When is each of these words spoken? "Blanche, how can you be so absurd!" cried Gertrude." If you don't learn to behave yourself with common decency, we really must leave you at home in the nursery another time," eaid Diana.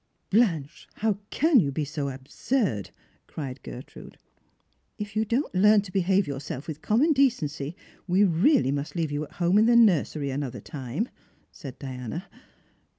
"Blanche, 0.31 0.87
how 0.95 1.19
can 1.29 1.59
you 1.59 1.71
be 1.71 1.85
so 1.85 2.09
absurd!" 2.09 2.89
cried 3.27 3.61
Gertrude." 3.61 4.17
If 4.97 5.15
you 5.15 5.25
don't 5.25 5.53
learn 5.53 5.83
to 5.83 5.91
behave 5.91 6.25
yourself 6.25 6.67
with 6.67 6.81
common 6.81 7.13
decency, 7.13 7.75
we 8.07 8.23
really 8.23 8.71
must 8.71 8.95
leave 8.95 9.11
you 9.11 9.23
at 9.23 9.33
home 9.33 9.59
in 9.59 9.67
the 9.67 9.75
nursery 9.75 10.31
another 10.31 10.59
time," 10.59 11.07
eaid 11.53 11.77
Diana. 11.77 12.25